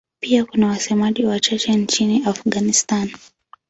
[0.19, 3.11] Pia kuna wasemaji wachache nchini Afghanistan.